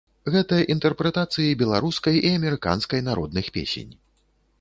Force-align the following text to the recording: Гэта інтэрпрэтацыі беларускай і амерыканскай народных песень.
Гэта 0.35 0.55
інтэрпрэтацыі 0.73 1.57
беларускай 1.61 2.15
і 2.21 2.31
амерыканскай 2.39 3.05
народных 3.09 3.51
песень. 3.59 3.91